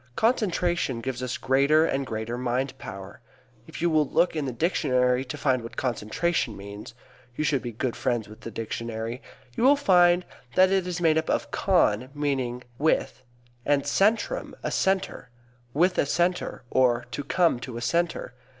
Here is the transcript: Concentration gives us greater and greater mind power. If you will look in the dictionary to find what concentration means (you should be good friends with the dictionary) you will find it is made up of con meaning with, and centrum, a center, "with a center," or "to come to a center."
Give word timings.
Concentration 0.15 0.99
gives 0.99 1.21
us 1.21 1.37
greater 1.37 1.85
and 1.85 2.07
greater 2.07 2.35
mind 2.35 2.75
power. 2.79 3.21
If 3.67 3.83
you 3.83 3.89
will 3.91 4.09
look 4.09 4.35
in 4.35 4.45
the 4.45 4.51
dictionary 4.51 5.23
to 5.25 5.37
find 5.37 5.61
what 5.61 5.77
concentration 5.77 6.57
means 6.57 6.95
(you 7.35 7.43
should 7.43 7.61
be 7.61 7.71
good 7.71 7.95
friends 7.95 8.27
with 8.27 8.41
the 8.41 8.49
dictionary) 8.49 9.21
you 9.55 9.63
will 9.63 9.75
find 9.75 10.25
it 10.57 10.71
is 10.71 11.01
made 11.01 11.19
up 11.19 11.29
of 11.29 11.51
con 11.51 12.09
meaning 12.15 12.63
with, 12.79 13.21
and 13.63 13.83
centrum, 13.85 14.55
a 14.63 14.71
center, 14.71 15.29
"with 15.71 15.99
a 15.99 16.07
center," 16.07 16.63
or 16.71 17.05
"to 17.11 17.23
come 17.23 17.59
to 17.59 17.77
a 17.77 17.81
center." 17.81 18.33